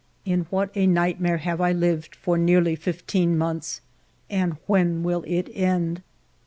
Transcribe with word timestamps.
In 0.25 0.47
what 0.49 0.71
a 0.73 0.87
nightmare 0.87 1.37
have 1.37 1.61
I 1.61 1.73
lived 1.73 2.15
for 2.15 2.35
nearly 2.35 2.75
fifteen 2.75 3.37
months, 3.37 3.81
and 4.31 4.57
when 4.65 5.03
will 5.03 5.23
it 5.27 5.47
end 5.53 6.01